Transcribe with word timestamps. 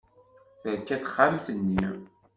Terka 0.61 0.97
texxamt-nni. 1.03 1.89